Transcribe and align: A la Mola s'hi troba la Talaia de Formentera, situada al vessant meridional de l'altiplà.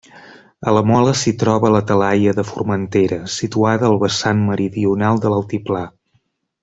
A 0.69 0.71
la 0.75 0.81
Mola 0.91 1.11
s'hi 1.19 1.33
troba 1.43 1.69
la 1.75 1.81
Talaia 1.91 2.33
de 2.39 2.45
Formentera, 2.53 3.19
situada 3.35 3.87
al 3.91 4.01
vessant 4.05 4.43
meridional 4.49 5.21
de 5.27 5.33
l'altiplà. 5.35 5.85